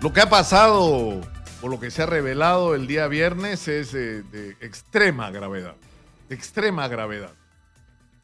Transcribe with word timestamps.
Lo 0.00 0.14
que 0.14 0.22
ha 0.22 0.30
pasado 0.30 1.20
o 1.60 1.68
lo 1.68 1.78
que 1.78 1.90
se 1.90 2.02
ha 2.02 2.06
revelado 2.06 2.74
el 2.74 2.86
día 2.86 3.06
viernes 3.06 3.68
es 3.68 3.92
de, 3.92 4.22
de 4.22 4.52
extrema 4.62 5.30
gravedad, 5.30 5.74
de 6.26 6.34
extrema 6.34 6.88
gravedad. 6.88 7.32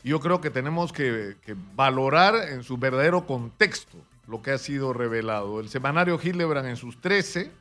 Yo 0.02 0.18
creo 0.20 0.40
que 0.40 0.48
tenemos 0.48 0.90
que, 0.90 1.36
que, 1.42 1.54
valorar 1.74 2.48
en 2.48 2.62
su 2.62 2.78
verdadero 2.78 3.26
contexto 3.26 3.98
lo 4.26 4.40
que 4.40 4.52
ha 4.52 4.58
sido 4.58 4.94
revelado. 4.94 5.60
El 5.60 5.68
semanario 5.68 6.18
Hildebrand 6.18 6.66
en 6.66 6.76
sus 6.76 6.98
13 7.02 7.52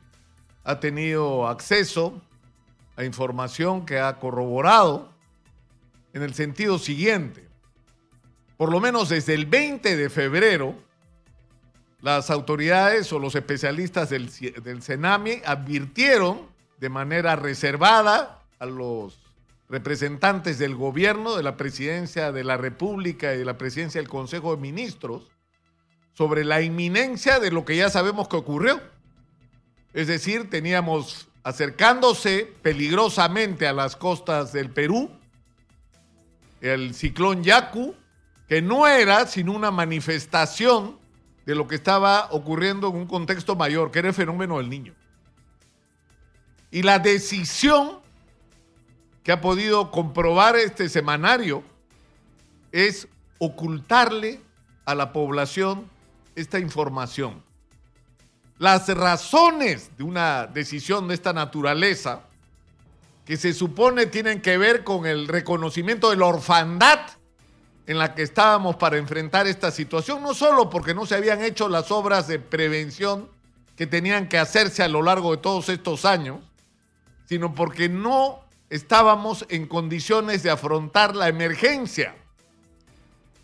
ha 0.63 0.79
tenido 0.79 1.49
acceso 1.49 2.21
a 2.95 3.03
información 3.03 3.85
que 3.85 3.99
ha 3.99 4.17
corroborado 4.21 5.09
en 6.13 6.23
el 6.23 6.33
sentido 6.33 6.79
siguiente. 6.79 7.45
Por 8.55 8.71
lo 8.71 8.79
menos 8.79 9.09
desde 9.09 9.33
el 9.33 9.45
20 9.45 9.97
de 9.97 10.09
febrero, 10.09 10.84
las 12.05 12.29
autoridades 12.29 13.11
o 13.13 13.17
los 13.17 13.33
especialistas 13.33 14.11
del, 14.11 14.29
del 14.61 14.83
CENAMI 14.83 15.41
advirtieron 15.43 16.41
de 16.77 16.87
manera 16.87 17.35
reservada 17.35 18.43
a 18.59 18.67
los 18.67 19.17
representantes 19.69 20.59
del 20.59 20.75
gobierno, 20.75 21.35
de 21.35 21.41
la 21.41 21.57
presidencia 21.57 22.31
de 22.31 22.43
la 22.43 22.57
República 22.57 23.33
y 23.33 23.39
de 23.39 23.45
la 23.45 23.57
presidencia 23.57 23.99
del 23.99 24.07
Consejo 24.07 24.55
de 24.55 24.61
Ministros 24.61 25.31
sobre 26.13 26.45
la 26.45 26.61
inminencia 26.61 27.39
de 27.39 27.49
lo 27.49 27.65
que 27.65 27.75
ya 27.75 27.89
sabemos 27.89 28.27
que 28.27 28.35
ocurrió. 28.35 28.79
Es 29.91 30.05
decir, 30.05 30.47
teníamos 30.47 31.27
acercándose 31.41 32.53
peligrosamente 32.61 33.65
a 33.65 33.73
las 33.73 33.95
costas 33.95 34.53
del 34.53 34.69
Perú 34.69 35.09
el 36.61 36.93
ciclón 36.93 37.43
Yaku, 37.43 37.95
que 38.47 38.61
no 38.61 38.85
era 38.85 39.25
sino 39.25 39.53
una 39.53 39.71
manifestación 39.71 41.03
de 41.45 41.55
lo 41.55 41.67
que 41.67 41.75
estaba 41.75 42.27
ocurriendo 42.31 42.89
en 42.89 42.95
un 42.95 43.07
contexto 43.07 43.55
mayor, 43.55 43.91
que 43.91 43.99
era 43.99 44.07
el 44.09 44.13
fenómeno 44.13 44.57
del 44.57 44.69
niño. 44.69 44.93
Y 46.71 46.81
la 46.81 46.99
decisión 46.99 47.99
que 49.23 49.31
ha 49.31 49.41
podido 49.41 49.91
comprobar 49.91 50.55
este 50.55 50.89
semanario 50.89 51.63
es 52.71 53.07
ocultarle 53.37 54.41
a 54.85 54.95
la 54.95 55.13
población 55.13 55.89
esta 56.35 56.59
información. 56.59 57.43
Las 58.57 58.87
razones 58.87 59.91
de 59.97 60.03
una 60.03 60.47
decisión 60.47 61.07
de 61.07 61.13
esta 61.13 61.33
naturaleza, 61.33 62.21
que 63.25 63.37
se 63.37 63.53
supone 63.53 64.05
tienen 64.05 64.41
que 64.41 64.57
ver 64.57 64.83
con 64.83 65.05
el 65.05 65.27
reconocimiento 65.27 66.11
de 66.11 66.17
la 66.17 66.25
orfandad 66.27 66.99
en 67.87 67.97
la 67.97 68.15
que 68.15 68.23
estábamos 68.23 68.75
para 68.77 68.97
enfrentar 68.97 69.47
esta 69.47 69.71
situación, 69.71 70.23
no 70.23 70.33
solo 70.33 70.69
porque 70.69 70.93
no 70.93 71.05
se 71.05 71.15
habían 71.15 71.43
hecho 71.43 71.69
las 71.69 71.91
obras 71.91 72.27
de 72.27 72.39
prevención 72.39 73.29
que 73.75 73.85
tenían 73.85 74.27
que 74.27 74.37
hacerse 74.37 74.81
a 74.83 74.87
lo 74.87 75.01
largo 75.01 75.31
de 75.31 75.37
todos 75.37 75.69
estos 75.69 76.05
años, 76.05 76.39
sino 77.25 77.53
porque 77.53 77.89
no 77.89 78.39
estábamos 78.69 79.45
en 79.49 79.67
condiciones 79.67 80.41
de 80.43 80.49
afrontar 80.49 81.15
la 81.15 81.27
emergencia. 81.27 82.15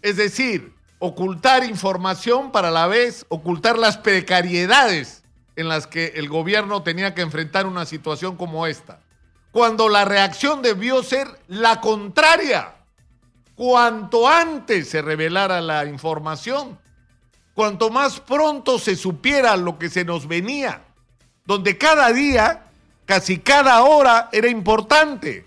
Es 0.02 0.18
decir, 0.18 0.74
ocultar 1.00 1.64
información 1.64 2.52
para 2.52 2.72
la 2.72 2.88
vez 2.88 3.26
ocultar 3.30 3.78
las 3.78 3.98
precariedades 3.98 5.24
en 5.56 5.68
las 5.68 5.86
que 5.86 6.14
el 6.16 6.30
gobierno 6.30 6.82
tenía 6.82 7.14
que 7.14 7.22
enfrentar 7.22 7.68
una 7.68 7.86
situación 7.86 8.38
como 8.38 8.66
esta. 8.66 9.00
Cuando 9.52 9.90
la 9.90 10.06
reacción 10.06 10.62
debió 10.62 11.04
ser 11.04 11.28
la 11.48 11.82
contraria 11.82 12.76
cuanto 13.62 14.28
antes 14.28 14.90
se 14.90 15.04
revelara 15.04 15.62
la 15.62 15.86
información, 15.86 16.80
cuanto 17.54 17.92
más 17.92 18.20
pronto 18.20 18.80
se 18.80 18.96
supiera 18.96 19.56
lo 19.56 19.78
que 19.78 19.88
se 19.88 20.04
nos 20.04 20.28
venía, 20.28 20.82
donde 21.46 21.78
cada 21.78 22.12
día, 22.12 22.64
casi 23.06 23.38
cada 23.38 23.84
hora 23.84 24.30
era 24.32 24.48
importante, 24.48 25.46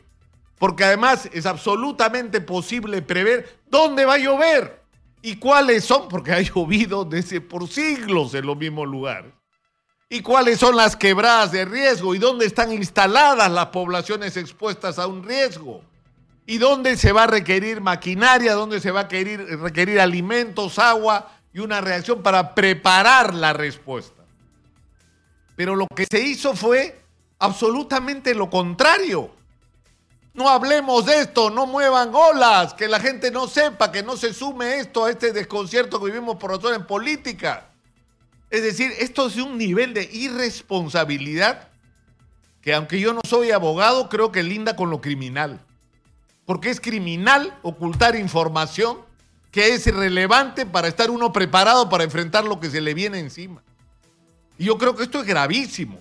porque 0.61 0.85
además 0.85 1.29
es 1.33 1.45
absolutamente 1.45 2.41
posible 2.41 3.03
prever 3.03 3.59
dónde 3.67 4.05
va 4.05 4.15
a 4.15 4.19
llover 4.19 4.81
y 5.21 5.35
cuáles 5.35 5.83
son, 5.83 6.07
porque 6.07 6.35
ha 6.35 6.41
llovido 6.55 7.05
desde 7.05 7.41
por 7.41 7.67
siglos 7.67 8.33
en 8.35 8.47
los 8.47 8.57
mismos 8.57 8.87
lugares, 8.87 9.33
y 10.09 10.21
cuáles 10.21 10.61
son 10.61 10.77
las 10.77 10.95
quebradas 10.95 11.51
de 11.51 11.65
riesgo 11.65 12.15
y 12.15 12.19
dónde 12.19 12.47
están 12.47 12.73
instaladas 12.73 13.51
las 13.51 13.67
poblaciones 13.67 14.37
expuestas 14.37 15.01
a 15.01 15.09
un 15.09 15.25
riesgo 15.25 15.83
y 16.47 16.59
dónde 16.59 16.97
se 16.97 17.13
va 17.13 17.25
a 17.25 17.27
requerir 17.27 17.81
maquinaria, 17.81 18.55
dónde 18.55 18.81
se 18.81 18.91
va 18.91 19.01
a 19.01 19.03
requerir, 19.05 19.41
requerir 19.61 20.01
alimentos, 20.01 20.79
agua 20.79 21.33
y 21.53 21.61
una 21.61 21.81
reacción 21.81 22.23
para 22.23 22.55
preparar 22.55 23.35
la 23.35 23.53
respuesta. 23.53 24.23
Pero 25.57 25.77
lo 25.77 25.87
que 25.87 26.07
se 26.11 26.21
hizo 26.21 26.55
fue 26.55 27.01
absolutamente 27.39 28.35
lo 28.35 28.51
contrario. 28.51 29.31
No 30.35 30.49
hablemos 30.49 31.07
de 31.07 31.21
esto, 31.21 31.49
no 31.49 31.65
muevan 31.67 32.11
olas, 32.13 32.75
que 32.75 32.89
la 32.89 32.99
gente 32.99 33.31
no 33.31 33.47
sepa, 33.47 33.93
que 33.93 34.03
no 34.03 34.17
se 34.17 34.35
sume 34.35 34.79
esto 34.79 35.05
a 35.05 35.11
este 35.11 35.33
desconcierto 35.33 36.01
que 36.01 36.07
vivimos 36.07 36.37
por 36.37 36.51
razones 36.51 36.85
políticas. 36.87 37.61
Es 38.51 38.63
decir, 38.63 38.93
esto 38.99 39.29
es 39.29 39.37
un 39.37 39.57
nivel 39.57 39.95
de 39.95 40.09
irresponsabilidad 40.13 41.69
que 42.61 42.75
aunque 42.75 42.99
yo 42.99 43.13
no 43.13 43.21
soy 43.29 43.53
abogado, 43.53 44.09
creo 44.09 44.33
que 44.33 44.43
linda 44.43 44.75
con 44.75 44.91
lo 44.91 45.01
criminal 45.01 45.61
porque 46.47 46.71
es 46.71 46.81
criminal 46.81 47.59
ocultar 47.63 48.17
información 48.17 48.99
que 49.51 49.75
es 49.75 49.87
relevante 49.87 50.67
para 50.67 50.89
estar 50.89 51.11
uno 51.11 51.33
preparado 51.33 51.89
para 51.89 52.05
enfrentar 52.05 52.45
lo 52.45 52.59
que 52.59 52.71
se 52.71 52.81
le 52.81 52.93
viene 52.93 53.21
encima. 53.21 53.63
Y 54.59 54.65
yo 54.65 54.79
creo 54.79 54.97
que 54.97 55.05
esto 55.05 55.21
es 55.21 55.27
gravísimo. 55.27 56.01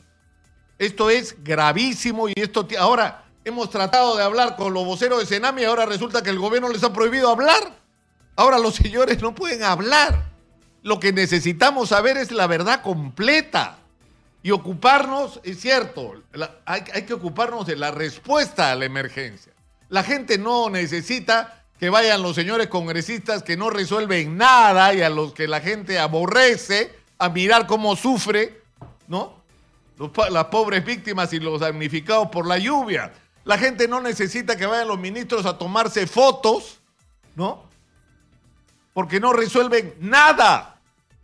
Esto 0.80 1.10
es 1.10 1.36
gravísimo 1.44 2.28
y 2.28 2.34
esto 2.36 2.68
ahora 2.80 3.26
hemos 3.46 3.70
tratado 3.70 4.18
de 4.18 4.24
hablar 4.24 4.56
con 4.56 4.74
los 4.74 4.86
voceros 4.86 5.20
de 5.20 5.26
Senami 5.26 5.62
y 5.62 5.66
ahora 5.66 5.86
resulta 5.86 6.24
que 6.24 6.30
el 6.30 6.40
gobierno 6.40 6.70
les 6.70 6.84
ha 6.84 6.92
prohibido 6.92 7.30
hablar. 7.30 7.78
Ahora 8.36 8.58
los 8.58 8.76
señores 8.84 9.22
no 9.22 9.36
pueden 9.36 9.64
hablar. 9.64 10.32
Lo 10.82 11.00
que 11.00 11.14
necesitamos 11.14 11.90
saber 11.90 12.18
es 12.18 12.32
la 12.32 12.48
verdad 12.48 12.82
completa 12.82 13.78
y 14.42 14.52
ocuparnos, 14.52 15.40
es 15.44 15.62
cierto, 15.62 16.16
hay, 16.66 16.84
hay 16.94 17.04
que 17.04 17.14
ocuparnos 17.14 17.66
de 17.66 17.78
la 17.78 17.92
respuesta 17.92 18.72
a 18.72 18.76
la 18.76 18.84
emergencia. 18.84 19.53
La 19.94 20.02
gente 20.02 20.40
no 20.40 20.72
necesita 20.72 21.66
que 21.80 21.92
vayan 21.92 22.24
los 22.24 22.34
señores 22.34 22.66
congresistas 22.66 23.44
que 23.44 23.56
no 23.56 23.70
resuelven 23.70 24.38
nada 24.38 24.92
y 24.96 25.04
a 25.04 25.10
los 25.12 25.34
que 25.34 25.48
la 25.48 25.62
gente 25.62 26.00
aborrece 26.00 26.92
a 27.20 27.30
mirar 27.30 27.68
cómo 27.68 27.96
sufre, 27.96 28.60
¿no? 29.08 29.44
las 30.32 30.46
pobres 30.46 30.84
víctimas 30.84 31.32
y 31.34 31.40
los 31.40 31.60
damnificados 31.60 32.30
por 32.30 32.48
la 32.48 32.58
lluvia. 32.58 33.14
La 33.44 33.60
gente 33.60 33.88
no 33.88 34.02
necesita 34.02 34.58
que 34.58 34.66
vayan 34.66 34.88
los 34.88 34.98
ministros 34.98 35.46
a 35.46 35.60
tomarse 35.60 36.08
fotos, 36.08 36.80
¿no? 37.36 37.64
Porque 38.96 39.20
no 39.20 39.32
resuelven 39.32 39.94
nada. 40.00 40.80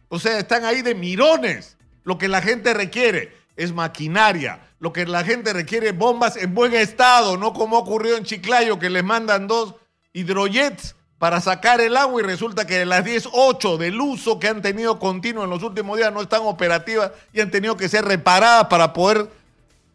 O 0.10 0.20
sea, 0.20 0.38
están 0.38 0.64
ahí 0.64 0.84
de 0.84 0.94
mirones. 0.94 1.76
Lo 2.04 2.20
que 2.20 2.28
la 2.28 2.44
gente 2.44 2.76
requiere 2.76 3.36
es 3.56 3.74
maquinaria, 3.74 4.60
lo 4.80 4.94
que 4.94 5.06
la 5.06 5.24
gente 5.24 5.54
requiere 5.54 5.92
bombas 5.92 6.38
en 6.38 6.54
buen 6.54 6.74
estado, 6.74 7.38
no 7.38 7.54
como 7.54 7.78
ocurrió 7.78 8.16
en 8.18 8.24
Chiclayo, 8.24 8.80
que 8.80 8.90
les 8.90 9.04
mandan 9.04 9.48
dos 9.48 9.76
hidrojets 10.14 10.96
para 11.18 11.42
sacar 11.42 11.82
el 11.82 11.98
agua 11.98 12.22
y 12.22 12.26
resulta 12.26 12.66
que 12.66 12.86
las 12.86 13.04
10, 13.04 13.30
8 13.34 13.78
del 13.78 14.00
uso 14.00 14.40
que 14.40 14.48
han 14.48 14.62
tenido 14.62 14.98
continuo 15.00 15.44
en 15.44 15.50
los 15.50 15.64
últimos 15.64 15.98
días 15.98 16.14
no 16.14 16.22
están 16.22 16.44
operativas 16.44 17.12
y 17.34 17.42
han 17.42 17.52
tenido 17.52 17.76
que 17.76 17.90
ser 17.90 18.06
reparadas 18.06 18.68
para 18.68 18.94
poder 18.94 19.30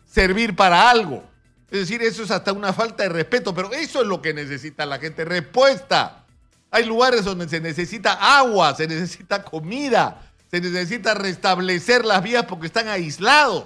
servir 0.07 0.55
para 0.55 0.91
algo. 0.91 1.25
Es 1.71 1.81
decir, 1.81 2.03
eso 2.03 2.23
es 2.23 2.31
hasta 2.31 2.53
una 2.53 2.75
falta 2.75 3.05
de 3.05 3.09
respeto, 3.09 3.55
pero 3.55 3.73
eso 3.73 4.03
es 4.03 4.07
lo 4.07 4.21
que 4.21 4.35
necesita 4.35 4.85
la 4.85 4.99
gente, 4.99 5.25
respuesta. 5.25 6.25
Hay 6.71 6.85
lugares 6.85 7.25
donde 7.25 7.49
se 7.49 7.59
necesita 7.59 8.39
agua, 8.39 8.75
se 8.75 8.87
necesita 8.87 9.43
comida, 9.43 10.21
se 10.51 10.61
necesita 10.61 11.15
restablecer 11.15 12.05
las 12.05 12.23
vías 12.23 12.45
porque 12.45 12.67
están 12.67 12.89
aislados. 12.89 13.65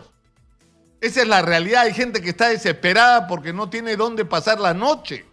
Esa 1.00 1.22
es 1.22 1.28
la 1.28 1.42
realidad. 1.42 1.83
Hay 1.83 1.95
gente 1.95 2.21
que 2.21 2.30
está 2.30 2.48
desesperada 2.48 3.27
porque 3.27 3.53
no 3.53 3.71
tiene 3.71 3.97
dónde 3.97 4.24
pasar 4.24 4.59
la 4.59 4.74
noche. 4.74 5.24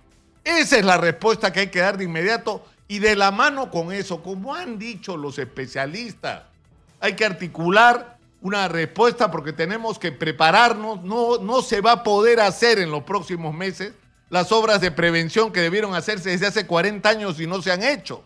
Esa 0.44 0.78
es 0.78 0.86
la 0.86 0.98
respuesta 0.98 1.52
que 1.52 1.62
hay 1.62 1.68
que 1.68 1.80
dar 1.80 1.98
de 1.98 2.04
inmediato 2.04 2.64
y 2.88 3.00
de 3.00 3.16
la 3.16 3.32
mano 3.32 3.72
con 3.72 3.92
eso, 3.92 4.22
como 4.22 4.54
han 4.54 4.78
dicho 4.78 5.18
los 5.18 5.40
especialistas, 5.40 6.44
hay 7.00 7.14
que 7.16 7.26
articular 7.26 8.18
una 8.42 8.68
respuesta 8.68 9.32
porque 9.32 9.54
tenemos 9.54 9.98
que 9.98 10.12
prepararnos. 10.12 11.04
No, 11.04 11.40
no 11.40 11.62
se 11.64 11.82
va 11.82 11.94
a 11.94 12.04
poder 12.04 12.40
hacer 12.40 12.78
en 12.78 12.92
los 12.92 13.04
próximos 13.04 13.56
meses 13.56 13.94
las 14.30 14.52
obras 14.52 14.82
de 14.82 14.92
prevención 14.92 15.52
que 15.52 15.62
debieron 15.62 15.96
hacerse 15.96 16.30
desde 16.30 16.48
hace 16.48 16.68
40 16.68 17.10
años 17.10 17.40
y 17.40 17.48
no 17.48 17.62
se 17.62 17.72
han 17.72 17.82
hecho. 17.82 18.24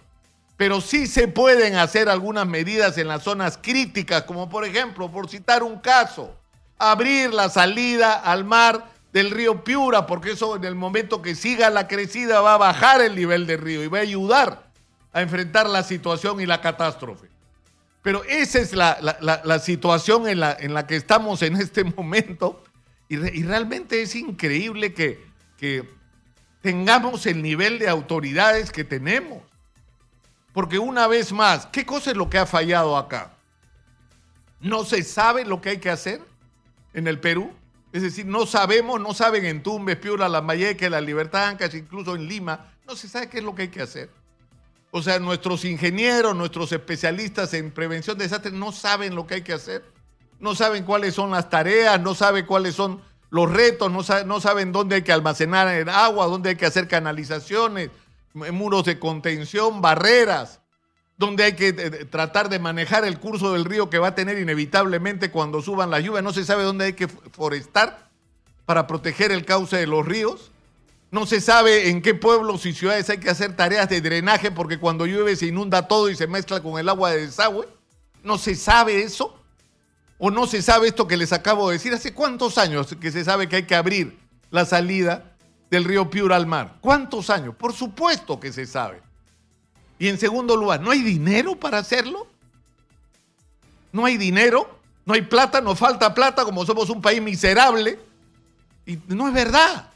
Pero 0.57 0.81
sí 0.81 1.07
se 1.07 1.29
pueden 1.29 1.75
hacer 1.75 2.09
algunas 2.09 2.45
medidas 2.45 2.97
en 2.97 3.07
las 3.07 3.23
zonas 3.23 3.57
críticas, 3.61 4.23
como 4.23 4.49
por 4.49 4.65
ejemplo, 4.65 5.09
por 5.09 5.29
citar 5.29 5.63
un 5.63 5.79
caso, 5.79 6.35
abrir 6.79 7.33
la 7.33 7.49
salida 7.49 8.13
al 8.13 8.45
mar 8.45 8.89
del 9.11 9.31
río 9.31 9.63
Piura, 9.63 10.07
porque 10.07 10.31
eso 10.31 10.55
en 10.55 10.63
el 10.63 10.75
momento 10.75 11.21
que 11.21 11.35
siga 11.35 11.69
la 11.69 11.87
crecida 11.87 12.41
va 12.41 12.55
a 12.55 12.57
bajar 12.57 13.01
el 13.01 13.15
nivel 13.15 13.45
del 13.45 13.59
río 13.59 13.83
y 13.83 13.87
va 13.87 13.99
a 13.99 14.01
ayudar 14.01 14.69
a 15.11 15.21
enfrentar 15.21 15.69
la 15.69 15.83
situación 15.83 16.39
y 16.39 16.45
la 16.45 16.61
catástrofe. 16.61 17.27
Pero 18.01 18.23
esa 18.23 18.59
es 18.59 18.73
la, 18.73 19.59
situación 19.59 20.27
en 20.27 20.39
la, 20.39 20.55
en 20.57 20.73
la 20.73 20.87
que 20.87 20.95
estamos 20.95 21.41
en 21.41 21.57
este 21.57 21.83
momento. 21.83 22.63
Y, 23.09 23.17
realmente 23.17 24.01
es 24.01 24.15
increíble 24.15 24.93
que, 24.93 25.25
que 25.57 25.89
tengamos 26.61 27.25
el 27.25 27.41
nivel 27.41 27.77
de 27.79 27.89
autoridades 27.89 28.71
que 28.71 28.83
tenemos. 28.83 29.43
Porque 30.53 30.79
una 30.79 31.07
vez 31.07 31.33
más, 31.33 31.65
¿qué 31.65 31.85
cosa 31.85 32.11
es 32.11 32.17
lo 32.17 32.29
que 32.29 32.37
ha 32.37 32.45
fallado 32.45 32.95
acá? 32.95 33.33
No 34.61 34.85
se 34.85 35.03
sabe 35.03 35.43
lo 35.43 35.59
que 35.59 35.69
hay 35.69 35.77
que 35.79 35.89
hacer 35.89 36.28
en 36.93 37.07
el 37.07 37.19
Perú. 37.19 37.51
Es 37.91 38.03
decir, 38.03 38.25
no 38.25 38.45
sabemos, 38.45 38.99
no 39.01 39.13
saben 39.13 39.45
en 39.45 39.63
Tumbes, 39.63 39.97
Piura, 39.97 40.29
La 40.29 40.41
Mayeque, 40.41 40.89
La 40.89 41.01
Libertad, 41.01 41.47
Ancas, 41.47 41.73
incluso 41.73 42.15
en 42.15 42.27
Lima, 42.27 42.73
no 42.87 42.95
se 42.95 43.07
sabe 43.07 43.29
qué 43.29 43.39
es 43.39 43.43
lo 43.43 43.55
que 43.55 43.63
hay 43.63 43.67
que 43.69 43.81
hacer. 43.81 44.09
O 44.91 45.01
sea, 45.01 45.19
nuestros 45.19 45.65
ingenieros, 45.65 46.35
nuestros 46.35 46.71
especialistas 46.71 47.53
en 47.53 47.71
prevención 47.71 48.17
de 48.17 48.25
desastres 48.25 48.53
no 48.53 48.71
saben 48.71 49.15
lo 49.15 49.27
que 49.27 49.35
hay 49.35 49.41
que 49.41 49.53
hacer. 49.53 49.83
No 50.39 50.55
saben 50.55 50.83
cuáles 50.83 51.13
son 51.13 51.31
las 51.31 51.49
tareas, 51.49 51.99
no 51.99 52.15
saben 52.15 52.45
cuáles 52.45 52.75
son 52.75 53.01
los 53.29 53.51
retos, 53.51 53.91
no 53.91 54.39
saben 54.39 54.71
dónde 54.71 54.95
hay 54.95 55.01
que 55.03 55.11
almacenar 55.11 55.67
el 55.67 55.89
agua, 55.89 56.25
dónde 56.25 56.49
hay 56.49 56.55
que 56.55 56.65
hacer 56.65 56.87
canalizaciones, 56.87 57.91
muros 58.33 58.85
de 58.85 58.97
contención, 58.97 59.81
barreras, 59.81 60.61
dónde 61.19 61.43
hay 61.43 61.53
que 61.53 61.67
eh, 61.67 62.05
tratar 62.05 62.49
de 62.49 62.57
manejar 62.57 63.03
el 63.05 63.19
curso 63.19 63.53
del 63.53 63.65
río 63.65 63.89
que 63.89 63.99
va 63.99 64.07
a 64.07 64.15
tener 64.15 64.39
inevitablemente 64.39 65.29
cuando 65.29 65.61
suban 65.61 65.91
las 65.91 66.01
lluvias. 66.01 66.23
No 66.23 66.33
se 66.33 66.45
sabe 66.45 66.63
dónde 66.63 66.85
hay 66.85 66.93
que 66.93 67.07
forestar 67.07 68.09
para 68.65 68.87
proteger 68.87 69.31
el 69.31 69.45
cauce 69.45 69.75
de 69.75 69.85
los 69.85 70.05
ríos. 70.05 70.49
No 71.11 71.25
se 71.25 71.41
sabe 71.41 71.89
en 71.89 72.01
qué 72.01 72.15
pueblos 72.15 72.65
y 72.65 72.73
ciudades 72.73 73.09
hay 73.09 73.17
que 73.17 73.29
hacer 73.29 73.55
tareas 73.55 73.89
de 73.89 73.99
drenaje 73.99 74.49
porque 74.49 74.79
cuando 74.79 75.05
llueve 75.05 75.35
se 75.35 75.47
inunda 75.47 75.87
todo 75.87 76.09
y 76.09 76.15
se 76.15 76.27
mezcla 76.27 76.61
con 76.61 76.79
el 76.79 76.87
agua 76.87 77.11
de 77.11 77.25
desagüe. 77.25 77.67
No 78.23 78.37
se 78.37 78.55
sabe 78.55 79.03
eso. 79.03 79.35
O 80.19 80.31
no 80.31 80.47
se 80.47 80.61
sabe 80.61 80.87
esto 80.87 81.07
que 81.07 81.17
les 81.17 81.33
acabo 81.33 81.67
de 81.67 81.73
decir. 81.73 81.93
¿Hace 81.93 82.13
cuántos 82.13 82.57
años 82.57 82.95
que 82.99 83.11
se 83.11 83.25
sabe 83.25 83.49
que 83.49 83.57
hay 83.57 83.63
que 83.63 83.75
abrir 83.75 84.17
la 84.51 84.65
salida 84.65 85.35
del 85.69 85.83
río 85.83 86.09
Piura 86.09 86.37
al 86.37 86.45
mar? 86.45 86.77
¿Cuántos 86.79 87.29
años? 87.29 87.55
Por 87.55 87.73
supuesto 87.73 88.39
que 88.39 88.53
se 88.53 88.65
sabe. 88.65 89.08
Y 89.99 90.07
en 90.07 90.17
segundo 90.17 90.55
lugar, 90.55 90.81
¿no 90.81 90.91
hay 90.91 91.01
dinero 91.01 91.59
para 91.59 91.77
hacerlo? 91.77 92.25
¿No 93.91 94.05
hay 94.05 94.17
dinero? 94.17 94.79
¿No 95.05 95.13
hay 95.13 95.21
plata? 95.21 95.61
¿Nos 95.61 95.77
falta 95.77 96.13
plata 96.13 96.45
como 96.45 96.65
somos 96.65 96.89
un 96.89 97.01
país 97.01 97.21
miserable? 97.21 97.99
Y 98.85 98.97
no 99.07 99.27
es 99.27 99.33
verdad 99.33 99.89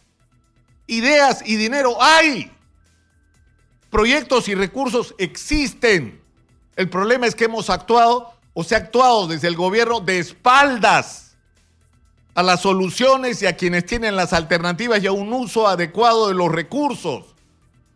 ideas 0.88 1.42
y 1.46 1.56
dinero 1.56 2.02
hay. 2.02 2.52
Proyectos 3.90 4.48
y 4.48 4.56
recursos 4.56 5.14
existen. 5.18 6.22
El 6.76 6.90
problema 6.90 7.28
es 7.28 7.36
que 7.36 7.46
hemos 7.46 7.70
actuado 7.70 8.34
o 8.54 8.64
se 8.64 8.76
ha 8.76 8.80
actuado 8.80 9.28
desde 9.28 9.48
el 9.48 9.56
gobierno 9.56 10.00
de 10.00 10.20
espaldas 10.20 11.36
a 12.36 12.42
las 12.42 12.62
soluciones 12.62 13.42
y 13.42 13.46
a 13.46 13.56
quienes 13.56 13.86
tienen 13.86 14.16
las 14.16 14.34
alternativas 14.34 15.04
y 15.04 15.08
a 15.08 15.12
un 15.12 15.32
uso 15.32 15.68
adecuado 15.68 16.28
de 16.28 16.34
los 16.34 16.52
recursos. 16.52 17.33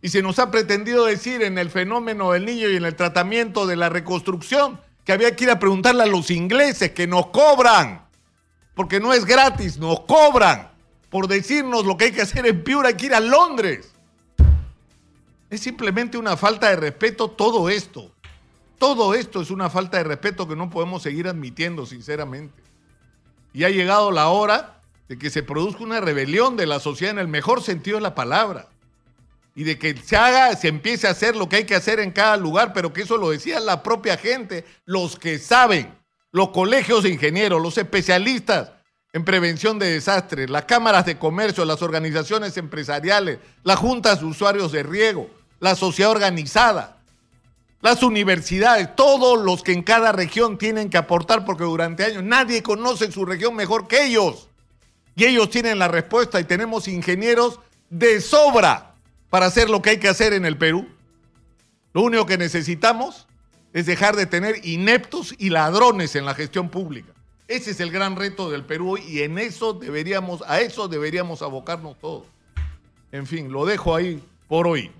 Y 0.00 0.08
se 0.10 0.22
nos 0.22 0.38
ha 0.38 0.50
pretendido 0.50 1.06
decir 1.06 1.42
en 1.42 1.58
el 1.58 1.70
fenómeno 1.70 2.32
del 2.32 2.44
niño 2.44 2.68
y 2.68 2.76
en 2.76 2.84
el 2.84 2.94
tratamiento 2.94 3.66
de 3.66 3.76
la 3.76 3.88
reconstrucción 3.88 4.80
que 5.04 5.12
había 5.12 5.34
que 5.34 5.44
ir 5.44 5.50
a 5.50 5.58
preguntarle 5.58 6.02
a 6.02 6.06
los 6.06 6.30
ingleses 6.30 6.92
que 6.92 7.06
nos 7.06 7.28
cobran, 7.28 8.06
porque 8.74 9.00
no 9.00 9.12
es 9.12 9.24
gratis, 9.24 9.78
nos 9.78 10.00
cobran 10.00 10.68
por 11.10 11.26
decirnos 11.26 11.86
lo 11.86 11.96
que 11.96 12.06
hay 12.06 12.12
que 12.12 12.22
hacer 12.22 12.46
en 12.46 12.62
Piura, 12.62 12.88
hay 12.88 12.94
que 12.94 13.06
ir 13.06 13.14
a 13.14 13.20
Londres. 13.20 13.92
Es 15.50 15.60
simplemente 15.60 16.18
una 16.18 16.36
falta 16.36 16.68
de 16.68 16.76
respeto 16.76 17.30
todo 17.30 17.70
esto. 17.70 18.10
Todo 18.78 19.14
esto 19.14 19.40
es 19.40 19.50
una 19.50 19.70
falta 19.70 19.96
de 19.96 20.04
respeto 20.04 20.46
que 20.46 20.54
no 20.54 20.70
podemos 20.70 21.02
seguir 21.02 21.26
admitiendo, 21.26 21.86
sinceramente. 21.86 22.62
Y 23.54 23.64
ha 23.64 23.70
llegado 23.70 24.10
la 24.10 24.28
hora 24.28 24.80
de 25.08 25.18
que 25.18 25.30
se 25.30 25.42
produzca 25.42 25.82
una 25.82 26.00
rebelión 26.00 26.56
de 26.56 26.66
la 26.66 26.80
sociedad 26.80 27.12
en 27.12 27.18
el 27.18 27.28
mejor 27.28 27.62
sentido 27.62 27.96
de 27.96 28.02
la 28.02 28.14
palabra. 28.14 28.68
Y 29.58 29.64
de 29.64 29.76
que 29.76 29.96
se 29.96 30.16
haga, 30.16 30.54
se 30.54 30.68
empiece 30.68 31.08
a 31.08 31.10
hacer 31.10 31.34
lo 31.34 31.48
que 31.48 31.56
hay 31.56 31.64
que 31.64 31.74
hacer 31.74 31.98
en 31.98 32.12
cada 32.12 32.36
lugar, 32.36 32.72
pero 32.72 32.92
que 32.92 33.02
eso 33.02 33.16
lo 33.16 33.30
decía 33.30 33.58
la 33.58 33.82
propia 33.82 34.16
gente, 34.16 34.64
los 34.84 35.18
que 35.18 35.40
saben, 35.40 35.92
los 36.30 36.50
colegios 36.50 37.02
de 37.02 37.08
ingenieros, 37.08 37.60
los 37.60 37.76
especialistas, 37.76 38.70
en 39.12 39.24
prevención 39.24 39.80
de 39.80 39.90
desastres, 39.90 40.48
las 40.48 40.66
cámaras 40.66 41.06
de 41.06 41.18
comercio, 41.18 41.64
las 41.64 41.82
organizaciones 41.82 42.56
empresariales, 42.56 43.40
las 43.64 43.80
juntas 43.80 44.20
de 44.20 44.26
usuarios 44.26 44.70
de 44.70 44.84
riego, 44.84 45.28
la 45.58 45.74
sociedad 45.74 46.12
organizada, 46.12 46.98
las 47.80 48.04
universidades, 48.04 48.94
todos 48.94 49.44
los 49.44 49.64
que 49.64 49.72
en 49.72 49.82
cada 49.82 50.12
región 50.12 50.56
tienen 50.56 50.88
que 50.88 50.98
aportar, 50.98 51.44
porque 51.44 51.64
durante 51.64 52.04
años 52.04 52.22
nadie 52.22 52.62
conoce 52.62 53.10
su 53.10 53.26
región 53.26 53.56
mejor 53.56 53.88
que 53.88 54.04
ellos. 54.04 54.50
Y 55.16 55.24
ellos 55.24 55.50
tienen 55.50 55.80
la 55.80 55.88
respuesta 55.88 56.38
y 56.38 56.44
tenemos 56.44 56.86
ingenieros 56.86 57.58
de 57.90 58.20
sobra 58.20 58.87
para 59.30 59.46
hacer 59.46 59.68
lo 59.70 59.82
que 59.82 59.90
hay 59.90 59.98
que 59.98 60.08
hacer 60.08 60.32
en 60.32 60.44
el 60.44 60.56
Perú. 60.56 60.88
Lo 61.92 62.02
único 62.02 62.26
que 62.26 62.38
necesitamos 62.38 63.26
es 63.72 63.86
dejar 63.86 64.16
de 64.16 64.26
tener 64.26 64.64
ineptos 64.66 65.34
y 65.38 65.50
ladrones 65.50 66.16
en 66.16 66.24
la 66.24 66.34
gestión 66.34 66.68
pública. 66.68 67.12
Ese 67.46 67.70
es 67.70 67.80
el 67.80 67.90
gran 67.90 68.16
reto 68.16 68.50
del 68.50 68.64
Perú 68.64 68.98
y 68.98 69.22
en 69.22 69.38
eso 69.38 69.72
deberíamos, 69.72 70.42
a 70.46 70.60
eso 70.60 70.88
deberíamos 70.88 71.42
abocarnos 71.42 71.98
todos. 71.98 72.24
En 73.10 73.26
fin, 73.26 73.50
lo 73.50 73.64
dejo 73.64 73.94
ahí 73.94 74.22
por 74.48 74.66
hoy. 74.66 74.90